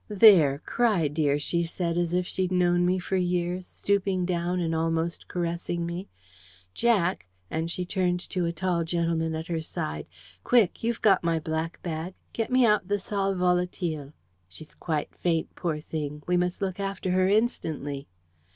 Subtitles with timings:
[0.09, 4.73] "There cry, dear," she said, as if she'd known me for years, stooping down and
[4.73, 6.07] almost caressing me.
[6.73, 10.07] "Jack," and she turned to a tall gentleman at her side,
[10.43, 10.83] "quick!
[10.83, 14.13] you've got my black bag; get me out the sal volatile.
[14.47, 18.07] She's quite faint, poor thing; we must look after her instantly."